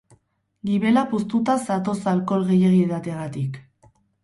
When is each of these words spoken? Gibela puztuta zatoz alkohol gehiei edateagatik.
Gibela 0.69 1.03
puztuta 1.11 1.57
zatoz 1.67 1.97
alkohol 2.15 2.49
gehiei 2.51 2.83
edateagatik. 2.89 3.63